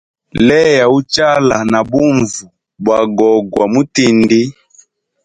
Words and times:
Leya 0.47 0.85
uchala 0.97 1.57
na 1.71 1.79
bunvu 1.89 2.43
bwa 2.83 2.99
gogwa 3.17 3.65
mutindi. 3.73 4.41